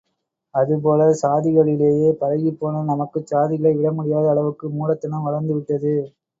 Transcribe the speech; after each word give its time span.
அதுபோல 0.55 1.01
சாதிகளிலேயே 1.21 2.09
பழகிப்போன 2.21 2.83
நமக்குச் 2.89 3.29
சாதிகளை 3.33 3.73
விடமுடியாத 3.77 4.27
அளவுக்கு 4.29 4.67
மூடத்தனம் 4.71 5.25
வளர்ந்து 5.27 5.55
விட்டது. 5.55 5.95